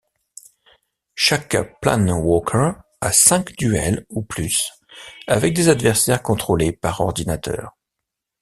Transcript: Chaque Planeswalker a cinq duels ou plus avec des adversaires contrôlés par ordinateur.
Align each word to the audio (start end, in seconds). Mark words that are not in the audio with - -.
Chaque 1.13 1.79
Planeswalker 1.79 2.71
a 3.01 3.11
cinq 3.13 3.55
duels 3.55 4.03
ou 4.09 4.23
plus 4.23 4.71
avec 5.27 5.53
des 5.53 5.69
adversaires 5.69 6.23
contrôlés 6.23 6.71
par 6.71 7.01
ordinateur. 7.01 7.77